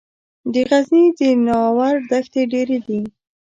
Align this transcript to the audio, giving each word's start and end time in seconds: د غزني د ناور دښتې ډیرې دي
د 0.53 0.55
غزني 0.69 1.05
د 1.17 1.19
ناور 1.45 1.95
دښتې 2.09 2.41
ډیرې 2.51 2.77
دي 2.85 3.01